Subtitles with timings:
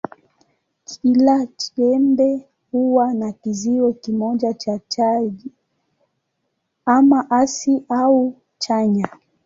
[0.85, 5.51] Kila chembe huwa na kizio kimoja cha chaji,
[6.85, 9.07] ama hasi au chanya.